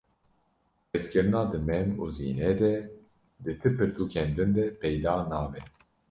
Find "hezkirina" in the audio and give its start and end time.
0.93-1.41